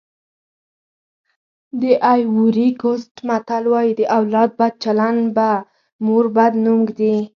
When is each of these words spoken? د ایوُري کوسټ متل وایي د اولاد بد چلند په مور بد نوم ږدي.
د 1.81 1.83
ایوُري 2.13 2.69
کوسټ 2.81 3.15
متل 3.27 3.63
وایي 3.73 3.91
د 3.99 4.01
اولاد 4.17 4.49
بد 4.59 4.73
چلند 4.83 5.21
په 5.37 5.47
مور 6.05 6.25
بد 6.35 6.53
نوم 6.65 6.79
ږدي. 6.89 7.15